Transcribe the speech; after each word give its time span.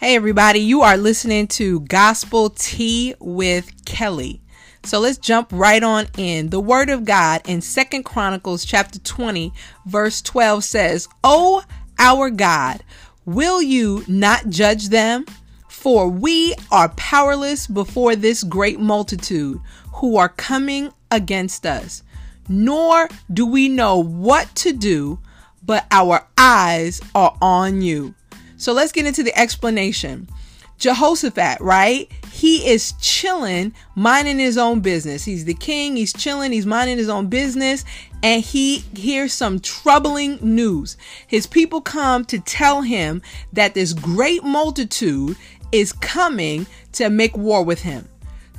Hey, 0.00 0.16
everybody, 0.16 0.60
you 0.60 0.80
are 0.80 0.96
listening 0.96 1.46
to 1.48 1.80
Gospel 1.80 2.48
Tea 2.48 3.14
with 3.20 3.84
Kelly. 3.84 4.40
So 4.82 4.98
let's 4.98 5.18
jump 5.18 5.50
right 5.52 5.82
on 5.82 6.06
in. 6.16 6.48
The 6.48 6.58
word 6.58 6.88
of 6.88 7.04
God 7.04 7.42
in 7.44 7.60
Second 7.60 8.04
Chronicles 8.04 8.64
chapter 8.64 8.98
20, 8.98 9.52
verse 9.84 10.22
12 10.22 10.64
says, 10.64 11.06
"O 11.22 11.62
our 11.98 12.30
God, 12.30 12.82
will 13.26 13.60
you 13.60 14.02
not 14.08 14.48
judge 14.48 14.88
them? 14.88 15.26
For 15.68 16.08
we 16.08 16.54
are 16.70 16.88
powerless 16.96 17.66
before 17.66 18.16
this 18.16 18.42
great 18.42 18.80
multitude 18.80 19.60
who 19.96 20.16
are 20.16 20.30
coming 20.30 20.94
against 21.10 21.66
us, 21.66 22.02
nor 22.48 23.10
do 23.30 23.44
we 23.44 23.68
know 23.68 24.02
what 24.02 24.54
to 24.54 24.72
do, 24.72 25.18
but 25.62 25.84
our 25.90 26.26
eyes 26.38 27.02
are 27.14 27.36
on 27.42 27.82
you." 27.82 28.14
So 28.60 28.74
let's 28.74 28.92
get 28.92 29.06
into 29.06 29.22
the 29.22 29.36
explanation. 29.38 30.28
Jehoshaphat, 30.76 31.62
right? 31.62 32.12
He 32.30 32.68
is 32.68 32.92
chilling, 33.00 33.72
minding 33.94 34.38
his 34.38 34.58
own 34.58 34.80
business. 34.80 35.24
He's 35.24 35.46
the 35.46 35.54
king, 35.54 35.96
he's 35.96 36.12
chilling, 36.12 36.52
he's 36.52 36.66
minding 36.66 36.98
his 36.98 37.08
own 37.08 37.28
business, 37.28 37.86
and 38.22 38.42
he 38.42 38.80
hears 38.94 39.32
some 39.32 39.60
troubling 39.60 40.38
news. 40.42 40.98
His 41.26 41.46
people 41.46 41.80
come 41.80 42.26
to 42.26 42.38
tell 42.38 42.82
him 42.82 43.22
that 43.54 43.72
this 43.72 43.94
great 43.94 44.44
multitude 44.44 45.38
is 45.72 45.94
coming 45.94 46.66
to 46.92 47.08
make 47.08 47.34
war 47.34 47.64
with 47.64 47.80
him. 47.80 48.06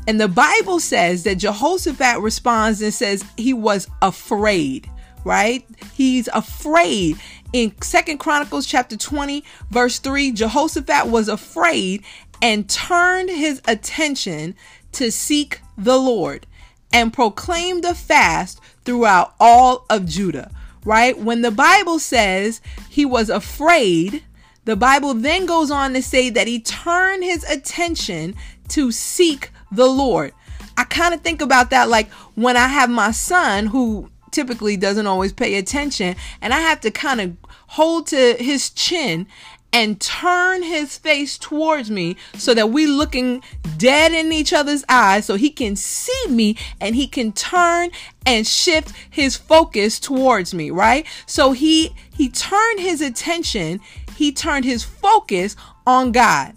And 0.08 0.20
the 0.20 0.28
Bible 0.28 0.80
says 0.80 1.26
that 1.26 1.36
Jehoshaphat 1.36 2.22
responds 2.22 2.82
and 2.82 2.92
says 2.92 3.24
he 3.38 3.54
was 3.54 3.88
afraid 4.02 4.90
right? 5.24 5.66
He's 5.94 6.28
afraid. 6.30 7.18
In 7.54 7.74
Second 7.82 8.20
Chronicles 8.20 8.66
chapter 8.66 8.96
20, 8.96 9.44
verse 9.70 10.00
3, 10.00 10.32
Jehoshaphat 10.32 11.08
was 11.08 11.28
afraid 11.28 12.04
and 12.42 12.70
turned 12.70 13.30
his 13.30 13.62
attention 13.68 14.56
to 14.94 15.12
seek 15.12 15.60
the 15.78 15.98
Lord 15.98 16.48
and 16.94 17.12
proclaimed 17.12 17.84
a 17.84 17.94
fast 17.94 18.62
throughout 18.86 19.34
all 19.40 19.86
of 19.90 20.06
Judah. 20.06 20.52
Right? 20.86 21.18
When 21.18 21.42
the 21.42 21.52
Bible 21.52 22.00
says 22.00 22.62
he 22.90 23.06
was 23.06 23.30
afraid, 23.30 24.24
the 24.64 24.78
Bible 24.78 25.14
then 25.14 25.46
goes 25.46 25.72
on 25.72 25.94
to 25.94 26.02
say 26.02 26.30
that 26.30 26.48
he 26.48 26.60
turned 26.60 27.24
his 27.24 27.44
attention 27.44 28.34
to 28.70 28.92
seek 28.92 29.52
the 29.72 29.88
Lord. 29.88 30.34
I 30.78 30.86
kind 30.86 31.14
of 31.14 31.22
think 31.22 31.42
about 31.42 31.70
that 31.72 31.90
like 31.90 32.10
when 32.36 32.56
I 32.56 32.68
have 32.68 32.90
my 32.90 33.12
son 33.12 33.68
who 33.68 34.10
typically 34.32 34.78
doesn't 34.78 35.08
always 35.08 35.34
pay 35.34 35.56
attention. 35.56 36.16
And 36.42 36.54
I 36.54 36.60
have 36.60 36.82
to 36.82 36.92
kind 36.92 37.22
of 37.22 37.38
hold 37.68 38.08
to 38.08 38.36
his 38.40 38.70
chin 38.70 39.28
and 39.74 40.02
turn 40.02 40.64
his 40.64 40.98
face 40.98 41.38
towards 41.38 41.90
me 41.90 42.18
so 42.36 42.54
that 42.54 42.70
we 42.70 42.86
looking 42.86 43.42
dead 43.78 44.12
in 44.12 44.32
each 44.34 44.52
other's 44.52 44.84
eyes 44.90 45.26
so 45.26 45.36
he 45.36 45.50
can 45.50 45.76
see 45.76 46.26
me 46.28 46.58
and 46.82 46.96
he 46.96 47.08
can 47.08 47.32
turn 47.32 47.90
and 48.26 48.46
shift 48.46 48.94
his 49.10 49.38
focus 49.38 50.00
towards 50.00 50.54
me 50.54 50.70
right 50.70 51.08
so 51.26 51.54
he 51.54 51.96
he 52.14 52.28
turned 52.28 52.82
his 52.82 53.00
attention 53.00 53.80
he 54.18 54.32
turned 54.32 54.66
his 54.66 54.84
focus 54.84 55.56
on 55.88 56.12
god 56.12 56.54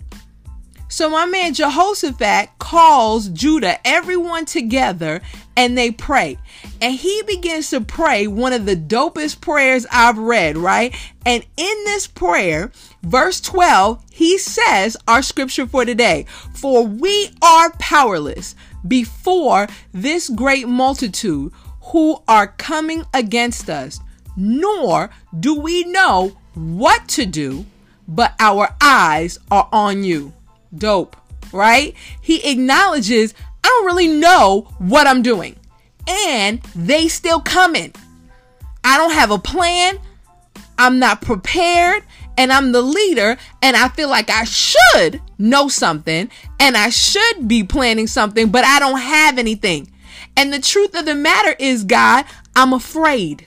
so 0.94 1.10
my 1.10 1.26
man 1.26 1.54
Jehoshaphat 1.54 2.50
calls 2.60 3.28
Judah, 3.30 3.84
everyone 3.84 4.44
together, 4.44 5.22
and 5.56 5.76
they 5.76 5.90
pray. 5.90 6.38
And 6.84 6.96
he 6.96 7.22
begins 7.22 7.70
to 7.70 7.80
pray 7.80 8.26
one 8.26 8.52
of 8.52 8.66
the 8.66 8.76
dopest 8.76 9.40
prayers 9.40 9.86
I've 9.90 10.18
read, 10.18 10.58
right? 10.58 10.94
And 11.24 11.42
in 11.56 11.84
this 11.86 12.06
prayer, 12.06 12.72
verse 13.02 13.40
12, 13.40 14.04
he 14.12 14.36
says 14.36 14.94
our 15.08 15.22
scripture 15.22 15.66
for 15.66 15.86
today, 15.86 16.26
for 16.52 16.86
we 16.86 17.30
are 17.40 17.72
powerless 17.78 18.54
before 18.86 19.66
this 19.92 20.28
great 20.28 20.68
multitude 20.68 21.52
who 21.84 22.22
are 22.28 22.48
coming 22.48 23.06
against 23.14 23.70
us, 23.70 23.98
nor 24.36 25.08
do 25.40 25.58
we 25.58 25.84
know 25.84 26.36
what 26.52 27.08
to 27.08 27.24
do, 27.24 27.64
but 28.06 28.34
our 28.38 28.76
eyes 28.82 29.38
are 29.50 29.70
on 29.72 30.04
you 30.04 30.34
dope, 30.76 31.16
right? 31.50 31.94
He 32.20 32.46
acknowledges, 32.46 33.32
I 33.64 33.68
don't 33.68 33.86
really 33.86 34.08
know 34.08 34.68
what 34.76 35.06
I'm 35.06 35.22
doing. 35.22 35.56
And 36.08 36.62
they 36.74 37.08
still 37.08 37.40
coming. 37.40 37.94
I 38.82 38.98
don't 38.98 39.12
have 39.12 39.30
a 39.30 39.38
plan. 39.38 39.98
I'm 40.78 40.98
not 40.98 41.22
prepared 41.22 42.02
and 42.36 42.52
I'm 42.52 42.72
the 42.72 42.82
leader 42.82 43.36
and 43.62 43.76
I 43.76 43.88
feel 43.88 44.08
like 44.08 44.30
I 44.30 44.44
should 44.44 45.20
know 45.38 45.68
something 45.68 46.30
and 46.60 46.76
I 46.76 46.90
should 46.90 47.48
be 47.48 47.64
planning 47.64 48.06
something, 48.06 48.50
but 48.50 48.64
I 48.64 48.78
don't 48.80 49.00
have 49.00 49.38
anything. 49.38 49.90
And 50.36 50.52
the 50.52 50.60
truth 50.60 50.96
of 50.96 51.04
the 51.04 51.14
matter 51.14 51.54
is, 51.58 51.84
God, 51.84 52.24
I'm 52.56 52.72
afraid. 52.72 53.46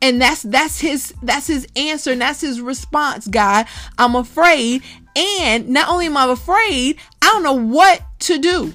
And 0.00 0.20
that's 0.20 0.42
that's 0.42 0.80
his 0.80 1.14
that's 1.22 1.46
his 1.46 1.66
answer 1.76 2.12
and 2.12 2.20
that's 2.20 2.40
his 2.40 2.60
response, 2.60 3.26
God. 3.26 3.66
I'm 3.96 4.14
afraid 4.16 4.82
and 5.16 5.68
not 5.68 5.88
only 5.88 6.06
am 6.06 6.16
I 6.16 6.30
afraid, 6.30 6.98
I 7.22 7.26
don't 7.26 7.42
know 7.42 7.54
what 7.54 8.02
to 8.20 8.38
do. 8.38 8.74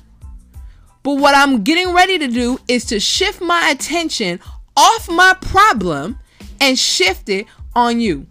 But 1.04 1.16
what 1.16 1.36
I'm 1.36 1.64
getting 1.64 1.94
ready 1.94 2.18
to 2.20 2.28
do 2.28 2.60
is 2.68 2.86
to 2.86 3.00
shift 3.00 3.42
my 3.42 3.70
attention 3.70 4.40
off 4.76 5.10
my 5.10 5.36
problem 5.42 6.20
and 6.60 6.78
shift 6.78 7.30
it 7.30 7.48
on 7.76 8.00
you. 8.00 8.28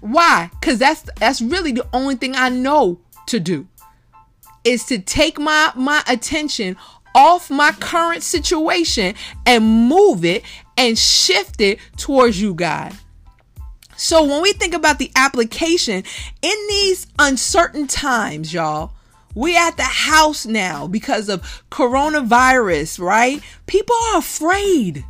Why? 0.00 0.50
Cuz 0.60 0.78
that's 0.78 1.02
that's 1.18 1.40
really 1.40 1.72
the 1.72 1.86
only 1.92 2.16
thing 2.16 2.34
I 2.34 2.48
know 2.48 3.00
to 3.26 3.40
do. 3.40 3.66
Is 4.64 4.84
to 4.86 4.98
take 4.98 5.38
my 5.38 5.72
my 5.74 6.02
attention 6.06 6.76
off 7.14 7.50
my 7.50 7.70
current 7.72 8.22
situation 8.22 9.14
and 9.46 9.88
move 9.88 10.24
it 10.24 10.42
and 10.76 10.98
shift 10.98 11.60
it 11.60 11.78
towards 11.96 12.40
you, 12.40 12.54
God. 12.54 12.92
So 13.96 14.24
when 14.24 14.42
we 14.42 14.52
think 14.52 14.74
about 14.74 14.98
the 14.98 15.10
application 15.14 16.02
in 16.42 16.66
these 16.68 17.06
uncertain 17.18 17.86
times, 17.86 18.52
y'all, 18.52 18.92
we 19.34 19.56
at 19.56 19.76
the 19.76 19.82
house 19.82 20.46
now 20.46 20.86
because 20.86 21.28
of 21.28 21.42
coronavirus, 21.70 23.00
right? 23.00 23.42
People 23.66 23.96
are 24.12 24.18
afraid. 24.18 25.04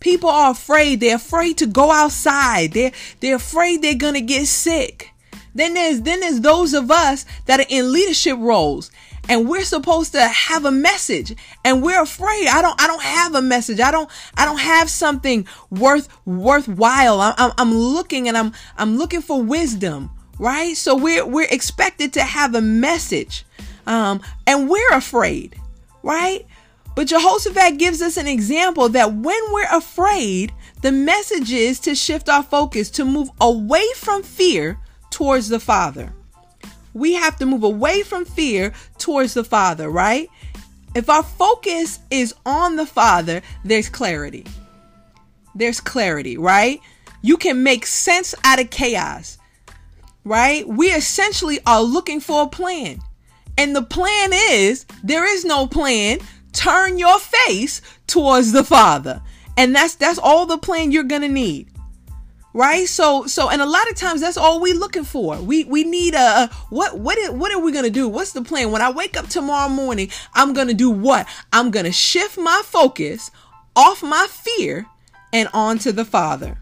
People 0.00 0.30
are 0.30 0.52
afraid. 0.52 1.00
They're 1.00 1.16
afraid 1.16 1.58
to 1.58 1.66
go 1.66 1.90
outside. 1.90 2.72
They're 2.72 2.92
they're 3.20 3.36
afraid 3.36 3.82
they're 3.82 3.94
gonna 3.94 4.20
get 4.20 4.46
sick. 4.46 5.10
Then 5.54 5.74
there's 5.74 6.02
then 6.02 6.20
there's 6.20 6.40
those 6.40 6.74
of 6.74 6.90
us 6.90 7.26
that 7.46 7.60
are 7.60 7.66
in 7.68 7.92
leadership 7.92 8.38
roles 8.38 8.90
and 9.28 9.48
we're 9.48 9.64
supposed 9.64 10.12
to 10.12 10.26
have 10.26 10.64
a 10.64 10.70
message 10.70 11.34
and 11.64 11.82
we're 11.82 12.02
afraid 12.02 12.48
i 12.48 12.62
don't 12.62 12.80
i 12.80 12.86
don't 12.86 13.02
have 13.02 13.34
a 13.34 13.42
message 13.42 13.78
i 13.78 13.90
don't 13.90 14.10
i 14.36 14.44
don't 14.44 14.60
have 14.60 14.88
something 14.88 15.46
worth 15.70 16.08
worthwhile 16.24 17.20
i'm, 17.20 17.34
I'm, 17.36 17.52
I'm 17.58 17.74
looking 17.74 18.28
and 18.28 18.36
i'm 18.36 18.52
i'm 18.78 18.96
looking 18.96 19.20
for 19.20 19.42
wisdom 19.42 20.10
right 20.40 20.76
so 20.76 20.96
we're 20.96 21.24
we're 21.26 21.46
expected 21.50 22.12
to 22.12 22.22
have 22.22 22.54
a 22.54 22.60
message 22.60 23.44
um 23.86 24.20
and 24.46 24.68
we're 24.68 24.92
afraid 24.92 25.54
right 26.02 26.46
but 26.96 27.06
jehoshaphat 27.06 27.78
gives 27.78 28.02
us 28.02 28.16
an 28.16 28.26
example 28.26 28.88
that 28.88 29.12
when 29.12 29.40
we're 29.52 29.72
afraid 29.72 30.52
the 30.82 30.90
message 30.90 31.52
is 31.52 31.78
to 31.78 31.94
shift 31.94 32.28
our 32.28 32.42
focus 32.42 32.90
to 32.90 33.04
move 33.04 33.30
away 33.40 33.86
from 33.96 34.22
fear 34.22 34.78
towards 35.10 35.48
the 35.48 35.60
father 35.60 36.12
we 36.94 37.14
have 37.14 37.36
to 37.36 37.46
move 37.46 37.62
away 37.62 38.02
from 38.02 38.24
fear 38.24 38.72
towards 38.98 39.34
the 39.34 39.44
Father, 39.44 39.90
right? 39.90 40.28
If 40.94 41.08
our 41.08 41.22
focus 41.22 42.00
is 42.10 42.34
on 42.44 42.76
the 42.76 42.86
Father, 42.86 43.42
there's 43.64 43.88
clarity. 43.88 44.44
There's 45.54 45.80
clarity, 45.80 46.36
right? 46.36 46.80
You 47.22 47.36
can 47.36 47.62
make 47.62 47.86
sense 47.86 48.34
out 48.44 48.60
of 48.60 48.70
chaos, 48.70 49.38
right? 50.24 50.66
We 50.66 50.88
essentially 50.88 51.60
are 51.66 51.82
looking 51.82 52.20
for 52.20 52.42
a 52.42 52.48
plan. 52.48 53.00
And 53.58 53.74
the 53.74 53.82
plan 53.82 54.30
is 54.32 54.86
there 55.02 55.30
is 55.30 55.44
no 55.44 55.66
plan. 55.66 56.18
Turn 56.52 56.98
your 56.98 57.18
face 57.18 57.82
towards 58.06 58.52
the 58.52 58.64
Father. 58.64 59.22
And 59.56 59.74
that's 59.74 59.96
that's 59.96 60.18
all 60.18 60.46
the 60.46 60.58
plan 60.58 60.92
you're 60.92 61.04
going 61.04 61.22
to 61.22 61.28
need 61.28 61.70
right 62.52 62.88
so 62.88 63.26
so 63.26 63.48
and 63.48 63.62
a 63.62 63.66
lot 63.66 63.88
of 63.88 63.96
times 63.96 64.20
that's 64.20 64.36
all 64.36 64.60
we 64.60 64.72
looking 64.72 65.04
for 65.04 65.40
we 65.40 65.64
we 65.64 65.84
need 65.84 66.14
a, 66.14 66.48
what 66.70 66.98
what 66.98 67.16
is, 67.16 67.30
what 67.30 67.52
are 67.52 67.60
we 67.60 67.70
gonna 67.70 67.88
do 67.88 68.08
what's 68.08 68.32
the 68.32 68.42
plan 68.42 68.72
when 68.72 68.82
i 68.82 68.90
wake 68.90 69.16
up 69.16 69.28
tomorrow 69.28 69.68
morning 69.68 70.10
i'm 70.34 70.52
gonna 70.52 70.74
do 70.74 70.90
what 70.90 71.28
i'm 71.52 71.70
gonna 71.70 71.92
shift 71.92 72.36
my 72.36 72.60
focus 72.64 73.30
off 73.76 74.02
my 74.02 74.26
fear 74.28 74.84
and 75.32 75.48
onto 75.54 75.92
the 75.92 76.04
father 76.04 76.58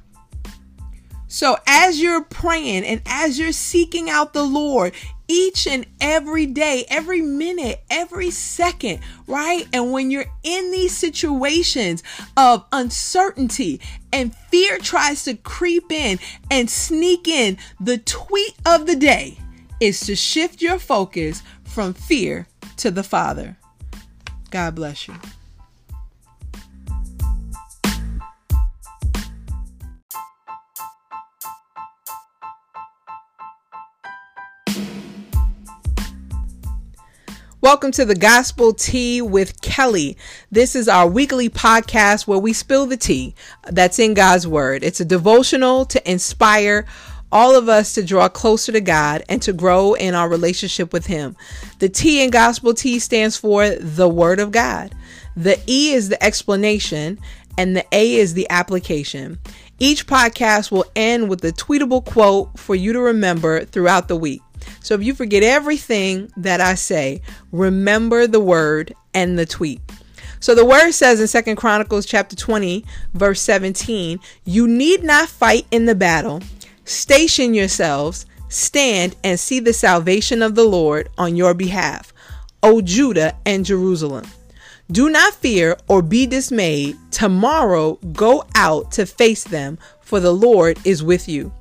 so 1.28 1.56
as 1.66 2.00
you're 2.00 2.24
praying 2.24 2.84
and 2.84 3.00
as 3.06 3.38
you're 3.38 3.52
seeking 3.52 4.10
out 4.10 4.32
the 4.32 4.42
lord 4.42 4.92
each 5.28 5.66
and 5.66 5.86
every 6.00 6.46
day, 6.46 6.86
every 6.88 7.20
minute, 7.20 7.84
every 7.90 8.30
second, 8.30 9.00
right? 9.26 9.68
And 9.72 9.92
when 9.92 10.10
you're 10.10 10.24
in 10.42 10.72
these 10.72 10.96
situations 10.96 12.02
of 12.36 12.64
uncertainty 12.72 13.80
and 14.10 14.34
fear 14.34 14.78
tries 14.78 15.24
to 15.24 15.34
creep 15.34 15.92
in 15.92 16.18
and 16.50 16.68
sneak 16.68 17.28
in, 17.28 17.58
the 17.78 17.98
tweet 17.98 18.54
of 18.66 18.86
the 18.86 18.96
day 18.96 19.38
is 19.80 20.00
to 20.00 20.16
shift 20.16 20.62
your 20.62 20.78
focus 20.78 21.42
from 21.64 21.92
fear 21.92 22.48
to 22.78 22.90
the 22.90 23.02
Father. 23.02 23.58
God 24.50 24.74
bless 24.74 25.06
you. 25.06 25.14
Welcome 37.60 37.90
to 37.92 38.04
the 38.04 38.14
Gospel 38.14 38.72
Tea 38.72 39.20
with 39.20 39.60
Kelly. 39.60 40.16
This 40.48 40.76
is 40.76 40.86
our 40.86 41.08
weekly 41.08 41.48
podcast 41.48 42.24
where 42.24 42.38
we 42.38 42.52
spill 42.52 42.86
the 42.86 42.96
tea 42.96 43.34
that's 43.66 43.98
in 43.98 44.14
God's 44.14 44.46
Word. 44.46 44.84
It's 44.84 45.00
a 45.00 45.04
devotional 45.04 45.84
to 45.86 46.08
inspire 46.08 46.86
all 47.32 47.56
of 47.56 47.68
us 47.68 47.94
to 47.94 48.04
draw 48.04 48.28
closer 48.28 48.70
to 48.70 48.80
God 48.80 49.24
and 49.28 49.42
to 49.42 49.52
grow 49.52 49.94
in 49.94 50.14
our 50.14 50.28
relationship 50.28 50.92
with 50.92 51.06
Him. 51.06 51.36
The 51.80 51.88
T 51.88 52.22
in 52.22 52.30
Gospel 52.30 52.74
Tea 52.74 53.00
stands 53.00 53.36
for 53.36 53.68
the 53.68 54.08
Word 54.08 54.38
of 54.38 54.52
God. 54.52 54.94
The 55.36 55.60
E 55.66 55.94
is 55.94 56.10
the 56.10 56.22
explanation, 56.22 57.18
and 57.58 57.76
the 57.76 57.84
A 57.90 58.14
is 58.14 58.34
the 58.34 58.48
application. 58.50 59.40
Each 59.80 60.06
podcast 60.06 60.70
will 60.70 60.84
end 60.94 61.28
with 61.28 61.44
a 61.44 61.50
tweetable 61.50 62.04
quote 62.04 62.56
for 62.56 62.76
you 62.76 62.92
to 62.92 63.00
remember 63.00 63.64
throughout 63.64 64.06
the 64.06 64.16
week. 64.16 64.42
So 64.80 64.94
if 64.94 65.02
you 65.02 65.14
forget 65.14 65.42
everything 65.42 66.30
that 66.36 66.60
I 66.60 66.74
say, 66.74 67.22
remember 67.52 68.26
the 68.26 68.40
word 68.40 68.94
and 69.14 69.38
the 69.38 69.46
tweet. 69.46 69.80
So 70.40 70.54
the 70.54 70.64
word 70.64 70.92
says 70.92 71.20
in 71.20 71.26
Second 71.26 71.56
Chronicles 71.56 72.06
chapter 72.06 72.36
20, 72.36 72.84
verse 73.14 73.40
17, 73.40 74.20
you 74.44 74.68
need 74.68 75.02
not 75.02 75.28
fight 75.28 75.66
in 75.70 75.86
the 75.86 75.94
battle. 75.94 76.42
Station 76.84 77.54
yourselves, 77.54 78.24
stand 78.48 79.16
and 79.24 79.38
see 79.38 79.60
the 79.60 79.72
salvation 79.72 80.42
of 80.42 80.54
the 80.54 80.64
Lord 80.64 81.08
on 81.18 81.36
your 81.36 81.54
behalf, 81.54 82.12
O 82.62 82.80
Judah 82.80 83.36
and 83.44 83.64
Jerusalem. 83.64 84.24
Do 84.90 85.10
not 85.10 85.34
fear 85.34 85.76
or 85.86 86.00
be 86.00 86.24
dismayed. 86.24 86.96
Tomorrow 87.10 87.96
go 88.12 88.44
out 88.54 88.92
to 88.92 89.04
face 89.04 89.44
them, 89.44 89.78
for 90.00 90.18
the 90.18 90.32
Lord 90.32 90.78
is 90.84 91.02
with 91.02 91.28
you. 91.28 91.52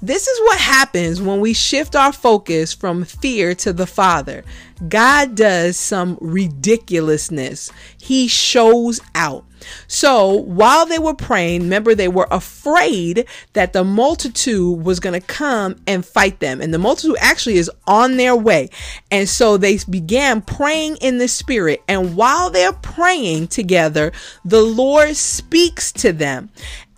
This 0.00 0.28
is 0.28 0.40
what 0.40 0.60
happens 0.60 1.20
when 1.20 1.40
we 1.40 1.52
shift 1.52 1.96
our 1.96 2.12
focus 2.12 2.72
from 2.72 3.04
fear 3.04 3.54
to 3.56 3.72
the 3.72 3.86
Father. 3.86 4.44
God 4.88 5.34
does 5.34 5.76
some 5.76 6.18
ridiculousness, 6.20 7.72
He 8.00 8.28
shows 8.28 9.00
out. 9.14 9.44
So 9.88 10.32
while 10.32 10.86
they 10.86 11.00
were 11.00 11.14
praying, 11.14 11.62
remember 11.62 11.94
they 11.94 12.08
were 12.08 12.28
afraid 12.30 13.26
that 13.54 13.72
the 13.72 13.82
multitude 13.82 14.84
was 14.84 15.00
going 15.00 15.20
to 15.20 15.26
come 15.26 15.76
and 15.86 16.06
fight 16.06 16.38
them. 16.38 16.60
And 16.60 16.72
the 16.72 16.78
multitude 16.78 17.16
actually 17.20 17.56
is 17.56 17.70
on 17.86 18.16
their 18.16 18.36
way. 18.36 18.70
And 19.10 19.28
so 19.28 19.56
they 19.56 19.78
began 19.90 20.42
praying 20.42 20.98
in 21.00 21.18
the 21.18 21.26
spirit. 21.26 21.82
And 21.88 22.16
while 22.16 22.50
they're 22.50 22.72
praying 22.72 23.48
together, 23.48 24.12
the 24.44 24.62
Lord 24.62 25.16
speaks 25.16 25.90
to 25.92 26.12
them 26.12 26.50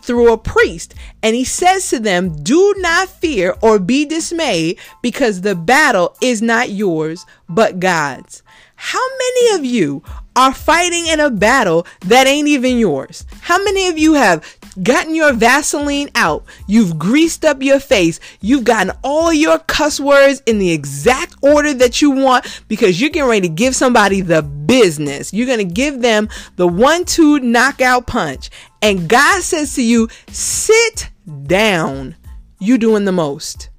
through 0.02 0.32
a 0.32 0.38
priest. 0.38 0.94
And 1.22 1.34
he 1.34 1.44
says 1.44 1.88
to 1.90 1.98
them, 1.98 2.42
Do 2.42 2.74
not 2.78 3.08
fear 3.08 3.54
or 3.62 3.78
be 3.78 4.04
dismayed 4.04 4.78
because 5.02 5.40
the 5.40 5.54
battle 5.54 6.16
is 6.20 6.42
not 6.42 6.70
yours, 6.70 7.26
but 7.48 7.80
God's. 7.80 8.42
How 8.76 9.06
many 9.18 9.58
of 9.58 9.64
you 9.64 10.02
are 10.34 10.54
fighting 10.54 11.06
in 11.06 11.20
a 11.20 11.30
battle 11.30 11.86
that 12.06 12.26
ain't 12.26 12.48
even 12.48 12.78
yours? 12.78 13.26
How 13.42 13.62
many 13.62 13.88
of 13.88 13.98
you 13.98 14.14
have 14.14 14.42
gotten 14.82 15.14
your 15.14 15.32
Vaseline 15.32 16.10
out? 16.14 16.44
You've 16.66 16.98
greased 16.98 17.44
up 17.44 17.62
your 17.62 17.80
face. 17.80 18.20
You've 18.40 18.64
gotten 18.64 18.92
all 19.02 19.32
your 19.32 19.58
cuss 19.58 20.00
words 20.00 20.42
in 20.46 20.58
the 20.58 20.72
exact 20.72 21.36
order 21.42 21.74
that 21.74 22.00
you 22.02 22.10
want 22.10 22.62
because 22.68 23.00
you're 23.00 23.10
getting 23.10 23.28
ready 23.28 23.48
to 23.48 23.54
give 23.54 23.74
somebody 23.74 24.20
the 24.20 24.42
business. 24.42 25.32
You're 25.32 25.46
going 25.46 25.66
to 25.66 25.74
give 25.74 26.00
them 26.00 26.28
the 26.56 26.66
one 26.66 27.04
two 27.04 27.40
knockout 27.40 28.06
punch. 28.06 28.50
And 28.82 29.08
God 29.08 29.42
says 29.42 29.74
to 29.74 29.82
you, 29.82 30.08
sit 30.28 31.10
down. 31.46 32.16
You 32.58 32.76
doing 32.76 33.04
the 33.04 33.12
most. 33.12 33.70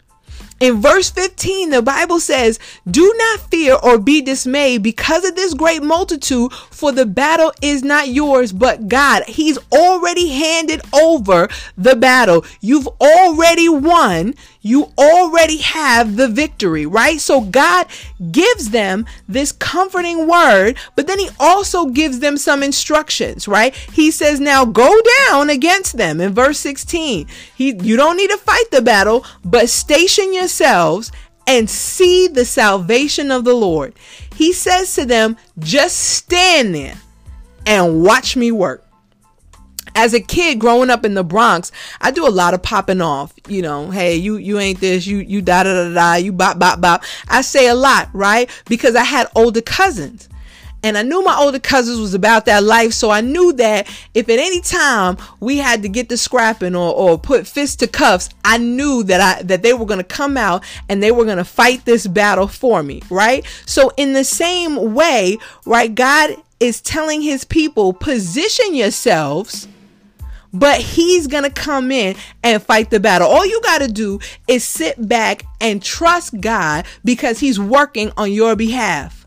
In 0.61 0.79
verse 0.79 1.09
15, 1.09 1.71
the 1.71 1.81
Bible 1.81 2.19
says, 2.19 2.59
Do 2.89 3.11
not 3.17 3.49
fear 3.49 3.75
or 3.81 3.97
be 3.97 4.21
dismayed 4.21 4.83
because 4.83 5.27
of 5.27 5.35
this 5.35 5.55
great 5.55 5.81
multitude, 5.81 6.53
for 6.53 6.91
the 6.91 7.07
battle 7.07 7.51
is 7.63 7.81
not 7.81 8.09
yours, 8.09 8.53
but 8.53 8.87
God. 8.87 9.23
He's 9.27 9.57
already 9.71 10.29
handed 10.29 10.81
over 10.93 11.49
the 11.75 11.95
battle. 11.95 12.45
You've 12.59 12.87
already 13.01 13.69
won. 13.69 14.35
You 14.61 14.91
already 14.97 15.57
have 15.57 16.15
the 16.15 16.27
victory, 16.27 16.85
right? 16.85 17.19
So 17.19 17.41
God 17.41 17.87
gives 18.31 18.69
them 18.69 19.05
this 19.27 19.51
comforting 19.51 20.27
word, 20.27 20.77
but 20.95 21.07
then 21.07 21.19
He 21.19 21.29
also 21.39 21.87
gives 21.87 22.19
them 22.19 22.37
some 22.37 22.61
instructions, 22.61 23.47
right? 23.47 23.75
He 23.75 24.11
says, 24.11 24.39
Now 24.39 24.65
go 24.65 25.01
down 25.27 25.49
against 25.49 25.97
them 25.97 26.21
in 26.21 26.33
verse 26.33 26.59
16. 26.59 27.27
He, 27.55 27.75
you 27.81 27.97
don't 27.97 28.17
need 28.17 28.29
to 28.29 28.37
fight 28.37 28.69
the 28.71 28.81
battle, 28.81 29.25
but 29.43 29.69
station 29.69 30.33
yourselves 30.33 31.11
and 31.47 31.69
see 31.69 32.27
the 32.27 32.45
salvation 32.45 33.31
of 33.31 33.43
the 33.43 33.53
Lord. 33.53 33.93
He 34.35 34.53
says 34.53 34.93
to 34.95 35.05
them, 35.05 35.37
just 35.59 35.97
stand 35.97 36.73
there 36.73 36.97
and 37.65 38.03
watch 38.03 38.35
me 38.35 38.51
work. 38.51 38.85
As 39.93 40.13
a 40.13 40.21
kid 40.21 40.59
growing 40.59 40.89
up 40.89 41.03
in 41.03 41.15
the 41.15 41.23
Bronx, 41.23 41.71
I 41.99 42.11
do 42.11 42.25
a 42.25 42.29
lot 42.29 42.53
of 42.53 42.63
popping 42.63 43.01
off. 43.01 43.33
You 43.47 43.61
know, 43.61 43.91
hey, 43.91 44.15
you 44.15 44.37
you 44.37 44.57
ain't 44.57 44.79
this, 44.79 45.05
you 45.05 45.17
you 45.17 45.41
da 45.41 45.63
da 45.63 45.73
da 45.73 45.93
da, 45.93 46.13
you 46.15 46.31
bop 46.31 46.59
bop 46.59 46.79
bop. 46.79 47.03
I 47.27 47.41
say 47.41 47.67
a 47.67 47.75
lot, 47.75 48.09
right? 48.13 48.49
Because 48.65 48.95
I 48.95 49.03
had 49.03 49.27
older 49.35 49.61
cousins. 49.61 50.29
And 50.83 50.97
I 50.97 51.03
knew 51.03 51.23
my 51.23 51.37
older 51.37 51.59
cousins 51.59 51.99
was 51.99 52.13
about 52.13 52.45
that 52.45 52.63
life. 52.63 52.93
So 52.93 53.11
I 53.11 53.21
knew 53.21 53.53
that 53.53 53.87
if 54.13 54.29
at 54.29 54.39
any 54.39 54.61
time 54.61 55.17
we 55.39 55.57
had 55.57 55.83
to 55.83 55.89
get 55.89 56.09
the 56.09 56.17
scrapping 56.17 56.75
or, 56.75 56.93
or 56.93 57.19
put 57.19 57.45
fists 57.45 57.75
to 57.77 57.87
cuffs, 57.87 58.29
I 58.43 58.57
knew 58.57 59.03
that 59.03 59.21
I, 59.21 59.43
that 59.43 59.61
they 59.61 59.73
were 59.73 59.85
to 59.85 60.03
come 60.03 60.37
out 60.37 60.63
and 60.89 61.01
they 61.01 61.11
were 61.11 61.25
to 61.37 61.43
fight 61.45 61.85
this 61.85 62.07
battle 62.07 62.47
for 62.47 62.81
me. 62.81 63.01
Right. 63.09 63.45
So 63.65 63.91
in 63.95 64.13
the 64.13 64.23
same 64.23 64.95
way, 64.95 65.37
right, 65.65 65.93
God 65.93 66.35
is 66.61 66.79
telling 66.79 67.21
his 67.21 67.43
people, 67.43 67.91
position 67.91 68.75
yourselves 68.75 69.67
but 70.53 70.81
he's 70.81 71.27
going 71.27 71.43
to 71.43 71.49
come 71.49 71.91
in 71.91 72.15
and 72.43 72.61
fight 72.61 72.89
the 72.89 72.99
battle. 72.99 73.27
All 73.27 73.45
you 73.45 73.61
got 73.61 73.79
to 73.79 73.87
do 73.87 74.19
is 74.47 74.63
sit 74.63 75.07
back 75.07 75.43
and 75.59 75.81
trust 75.81 76.39
God 76.41 76.85
because 77.05 77.39
he's 77.39 77.59
working 77.59 78.11
on 78.17 78.31
your 78.31 78.55
behalf. 78.55 79.25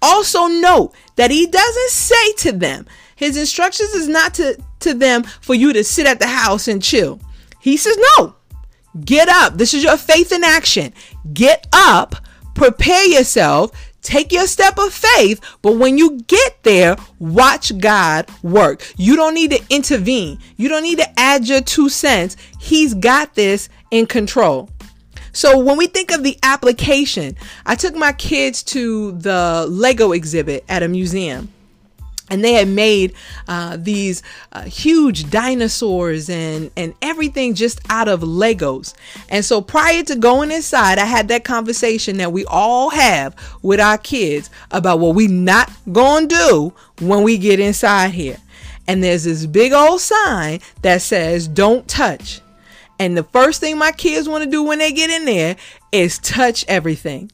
Also 0.00 0.46
note 0.46 0.94
that 1.16 1.30
he 1.30 1.46
doesn't 1.46 1.90
say 1.90 2.32
to 2.38 2.52
them, 2.52 2.86
his 3.16 3.36
instructions 3.36 3.90
is 3.94 4.08
not 4.08 4.34
to, 4.34 4.58
to 4.80 4.94
them 4.94 5.24
for 5.24 5.54
you 5.54 5.72
to 5.72 5.82
sit 5.82 6.06
at 6.06 6.20
the 6.20 6.26
house 6.26 6.68
and 6.68 6.82
chill. 6.82 7.20
He 7.60 7.76
says, 7.76 7.98
no, 8.16 8.34
get 9.04 9.28
up. 9.28 9.56
This 9.56 9.74
is 9.74 9.82
your 9.82 9.96
faith 9.96 10.32
in 10.32 10.44
action. 10.44 10.92
Get 11.32 11.66
up, 11.72 12.16
prepare 12.54 13.06
yourself, 13.06 13.72
take 14.02 14.32
your 14.32 14.46
step 14.46 14.78
of 14.78 14.92
faith, 14.92 15.40
but 15.62 15.76
when 15.76 15.98
you 15.98 16.20
get 16.22 16.62
there, 16.62 16.96
watch 17.18 17.76
God 17.78 18.28
work. 18.42 18.86
You 18.96 19.16
don't 19.16 19.34
need 19.34 19.50
to 19.50 19.62
intervene. 19.70 20.38
You 20.56 20.68
don't 20.68 20.82
need 20.82 20.98
to 20.98 21.20
add 21.20 21.48
your 21.48 21.60
two 21.60 21.88
cents. 21.88 22.36
He's 22.60 22.94
got 22.94 23.34
this 23.34 23.68
in 23.90 24.06
control. 24.06 24.70
So 25.32 25.58
when 25.58 25.76
we 25.76 25.86
think 25.86 26.12
of 26.12 26.22
the 26.22 26.38
application, 26.42 27.36
I 27.66 27.74
took 27.74 27.94
my 27.94 28.12
kids 28.12 28.62
to 28.64 29.12
the 29.12 29.66
Lego 29.68 30.12
exhibit 30.12 30.64
at 30.68 30.82
a 30.82 30.88
museum 30.88 31.52
and 32.30 32.44
they 32.44 32.54
had 32.54 32.68
made 32.68 33.14
uh, 33.48 33.76
these 33.78 34.22
uh, 34.52 34.62
huge 34.62 35.30
dinosaurs 35.30 36.28
and 36.28 36.70
and 36.76 36.94
everything 37.02 37.54
just 37.54 37.80
out 37.90 38.08
of 38.08 38.20
legos. 38.20 38.94
And 39.28 39.44
so 39.44 39.60
prior 39.60 40.02
to 40.04 40.16
going 40.16 40.50
inside 40.50 40.98
i 40.98 41.04
had 41.04 41.28
that 41.28 41.44
conversation 41.44 42.16
that 42.18 42.32
we 42.32 42.44
all 42.46 42.90
have 42.90 43.34
with 43.62 43.80
our 43.80 43.98
kids 43.98 44.50
about 44.70 44.98
what 44.98 45.14
we 45.14 45.26
not 45.26 45.70
gonna 45.92 46.26
do 46.26 46.72
when 47.00 47.22
we 47.22 47.38
get 47.38 47.60
inside 47.60 48.10
here. 48.10 48.38
And 48.88 49.02
there's 49.02 49.24
this 49.24 49.46
big 49.46 49.72
old 49.72 50.00
sign 50.00 50.60
that 50.82 51.02
says 51.02 51.48
don't 51.48 51.86
touch. 51.88 52.40
And 52.98 53.16
the 53.16 53.24
first 53.24 53.60
thing 53.60 53.78
my 53.78 53.92
kids 53.92 54.28
want 54.28 54.44
to 54.44 54.50
do 54.50 54.62
when 54.62 54.78
they 54.78 54.92
get 54.92 55.10
in 55.10 55.24
there 55.24 55.56
is 55.92 56.18
touch 56.18 56.64
everything. 56.68 57.30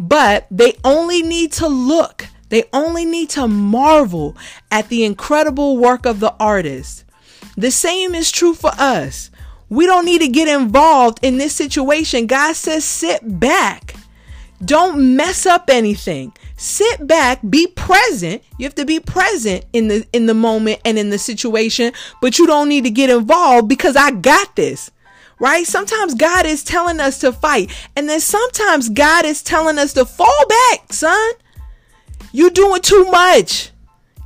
But 0.00 0.46
they 0.50 0.74
only 0.82 1.22
need 1.22 1.52
to 1.52 1.68
look, 1.68 2.26
they 2.54 2.64
only 2.72 3.04
need 3.04 3.30
to 3.30 3.48
marvel 3.48 4.36
at 4.70 4.88
the 4.88 5.04
incredible 5.04 5.76
work 5.76 6.06
of 6.06 6.20
the 6.20 6.34
artist. 6.38 7.04
The 7.56 7.70
same 7.70 8.14
is 8.14 8.30
true 8.30 8.54
for 8.54 8.70
us. 8.78 9.30
We 9.68 9.86
don't 9.86 10.04
need 10.04 10.20
to 10.20 10.28
get 10.28 10.48
involved 10.48 11.18
in 11.22 11.38
this 11.38 11.54
situation. 11.54 12.26
God 12.26 12.54
says, 12.54 12.84
sit 12.84 13.40
back. 13.40 13.96
Don't 14.64 15.16
mess 15.16 15.46
up 15.46 15.68
anything. 15.68 16.32
Sit 16.56 17.06
back, 17.06 17.40
be 17.48 17.66
present. 17.66 18.42
You 18.58 18.64
have 18.64 18.74
to 18.76 18.84
be 18.84 19.00
present 19.00 19.64
in 19.72 19.88
the 19.88 20.06
in 20.12 20.26
the 20.26 20.34
moment 20.34 20.80
and 20.84 20.98
in 20.98 21.10
the 21.10 21.18
situation, 21.18 21.92
but 22.22 22.38
you 22.38 22.46
don't 22.46 22.68
need 22.68 22.84
to 22.84 22.90
get 22.90 23.10
involved 23.10 23.68
because 23.68 23.96
I 23.96 24.12
got 24.12 24.54
this 24.56 24.90
right? 25.40 25.66
Sometimes 25.66 26.14
God 26.14 26.46
is 26.46 26.62
telling 26.62 27.00
us 27.00 27.18
to 27.18 27.32
fight, 27.32 27.70
and 27.96 28.08
then 28.08 28.20
sometimes 28.20 28.88
God 28.88 29.24
is 29.24 29.42
telling 29.42 29.78
us 29.78 29.92
to 29.94 30.04
fall 30.04 30.46
back, 30.48 30.92
son. 30.92 31.32
You 32.34 32.50
doing 32.50 32.82
too 32.82 33.04
much. 33.12 33.70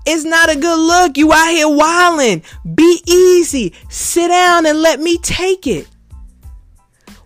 It's 0.07 0.25
not 0.25 0.49
a 0.49 0.57
good 0.57 0.79
look. 0.79 1.19
You 1.19 1.31
out 1.31 1.51
here 1.51 1.69
wilding. 1.69 2.43
Be 2.75 3.03
easy. 3.07 3.75
Sit 3.91 4.29
down 4.29 4.65
and 4.65 4.81
let 4.81 4.99
me 4.99 5.19
take 5.19 5.67
it. 5.67 5.87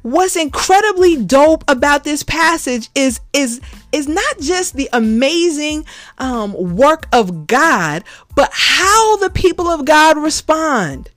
What's 0.03 0.35
incredibly 0.35 1.23
dope 1.23 1.63
about 1.69 2.03
this 2.03 2.25
passage 2.25 2.89
is 2.97 3.21
is 3.33 3.61
is 3.93 4.09
not 4.09 4.41
just 4.41 4.75
the 4.75 4.89
amazing 4.93 5.87
um, 6.19 6.53
work 6.75 7.07
of 7.13 7.47
God, 7.47 8.03
but 8.35 8.51
how 8.53 9.19
the 9.19 9.31
people 9.31 9.69
of 9.69 9.85
God 9.85 10.19
respond. 10.19 11.11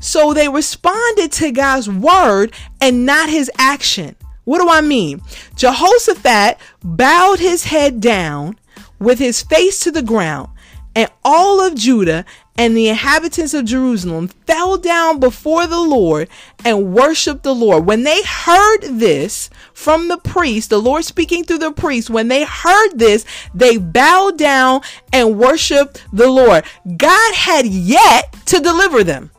So 0.00 0.34
they 0.34 0.48
responded 0.48 1.30
to 1.30 1.52
God's 1.52 1.88
word 1.88 2.52
and 2.80 3.06
not 3.06 3.30
his 3.30 3.52
action. 3.56 4.16
What 4.42 4.58
do 4.58 4.68
I 4.68 4.80
mean? 4.80 5.22
Jehoshaphat 5.54 6.58
bowed 6.82 7.38
his 7.38 7.62
head 7.62 8.00
down 8.00 8.56
with 9.00 9.18
his 9.18 9.42
face 9.42 9.80
to 9.80 9.90
the 9.90 10.02
ground, 10.02 10.50
and 10.94 11.10
all 11.24 11.60
of 11.60 11.74
Judah 11.74 12.24
and 12.58 12.76
the 12.76 12.88
inhabitants 12.88 13.54
of 13.54 13.64
Jerusalem 13.64 14.28
fell 14.28 14.76
down 14.76 15.18
before 15.18 15.66
the 15.66 15.80
Lord 15.80 16.28
and 16.64 16.92
worshiped 16.92 17.42
the 17.42 17.54
Lord. 17.54 17.86
When 17.86 18.02
they 18.02 18.22
heard 18.22 18.80
this 18.82 19.48
from 19.72 20.08
the 20.08 20.18
priest, 20.18 20.68
the 20.68 20.78
Lord 20.78 21.04
speaking 21.04 21.44
through 21.44 21.58
the 21.58 21.72
priest, 21.72 22.10
when 22.10 22.28
they 22.28 22.44
heard 22.44 22.98
this, 22.98 23.24
they 23.54 23.78
bowed 23.78 24.36
down 24.36 24.82
and 25.12 25.38
worshiped 25.38 26.04
the 26.12 26.28
Lord. 26.28 26.64
God 26.98 27.34
had 27.34 27.66
yet 27.66 28.36
to 28.46 28.60
deliver 28.60 29.02
them. 29.04 29.30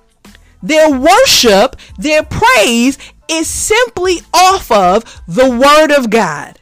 Their 0.64 0.90
worship, 0.90 1.76
their 1.98 2.24
praise 2.24 2.98
is 3.30 3.48
simply 3.48 4.22
off 4.34 4.72
of 4.72 5.22
the 5.28 5.50
word 5.50 5.92
of 5.92 6.10
God. 6.10 6.58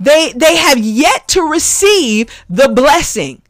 They, 0.00 0.32
they 0.32 0.56
have 0.56 0.78
yet 0.78 1.28
to 1.28 1.42
receive 1.42 2.30
the 2.48 2.68
blessing. 2.68 3.42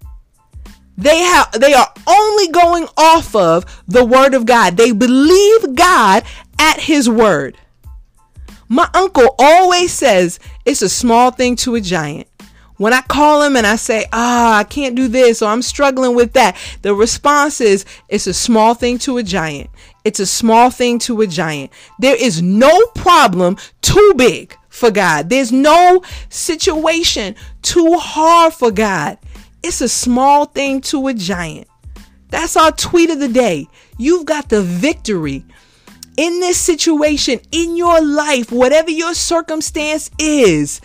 They 0.98 1.18
have 1.18 1.52
they 1.52 1.74
are 1.74 1.94
only 2.08 2.48
going 2.48 2.88
off 2.96 3.36
of 3.36 3.64
the 3.86 4.04
word 4.04 4.34
of 4.34 4.46
God. 4.46 4.76
They 4.76 4.90
believe 4.90 5.76
God 5.76 6.24
at 6.58 6.80
his 6.80 7.08
word. 7.08 7.56
My 8.68 8.88
uncle 8.92 9.36
always 9.38 9.92
says 9.92 10.40
it's 10.64 10.82
a 10.82 10.88
small 10.88 11.30
thing 11.30 11.54
to 11.56 11.76
a 11.76 11.80
giant. 11.80 12.26
When 12.78 12.92
I 12.92 13.00
call 13.02 13.42
him 13.42 13.56
and 13.56 13.66
I 13.66 13.76
say, 13.76 14.06
ah, 14.12 14.58
I 14.58 14.64
can't 14.64 14.96
do 14.96 15.06
this 15.08 15.40
or 15.40 15.50
I'm 15.50 15.62
struggling 15.62 16.14
with 16.14 16.32
that, 16.34 16.56
the 16.82 16.94
response 16.94 17.60
is, 17.60 17.84
it's 18.08 18.26
a 18.26 18.34
small 18.34 18.74
thing 18.74 18.98
to 18.98 19.18
a 19.18 19.22
giant. 19.22 19.70
It's 20.04 20.20
a 20.20 20.26
small 20.26 20.70
thing 20.70 20.98
to 21.00 21.20
a 21.22 21.26
giant. 21.26 21.72
There 21.98 22.16
is 22.16 22.42
no 22.42 22.86
problem 22.94 23.56
too 23.82 24.14
big 24.16 24.56
for 24.78 24.90
God. 24.90 25.28
There's 25.28 25.52
no 25.52 26.02
situation 26.30 27.34
too 27.62 27.96
hard 27.98 28.54
for 28.54 28.70
God. 28.70 29.18
It's 29.62 29.80
a 29.80 29.88
small 29.88 30.46
thing 30.46 30.80
to 30.82 31.08
a 31.08 31.14
giant. 31.14 31.68
That's 32.30 32.56
our 32.56 32.72
tweet 32.72 33.10
of 33.10 33.18
the 33.18 33.28
day. 33.28 33.66
You've 33.98 34.26
got 34.26 34.48
the 34.48 34.62
victory 34.62 35.44
in 36.18 36.40
this 36.40 36.58
situation, 36.58 37.40
in 37.52 37.76
your 37.76 38.04
life, 38.04 38.50
whatever 38.50 38.90
your 38.90 39.14
circumstance 39.14 40.10
is, 40.18 40.80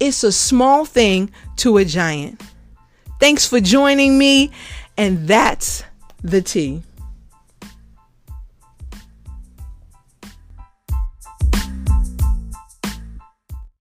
it's 0.00 0.24
a 0.24 0.32
small 0.32 0.86
thing 0.86 1.30
to 1.56 1.76
a 1.76 1.84
giant. 1.84 2.40
Thanks 3.20 3.46
for 3.46 3.60
joining 3.60 4.16
me, 4.16 4.50
and 4.96 5.28
that's 5.28 5.84
the 6.22 6.40
tea. 6.40 6.82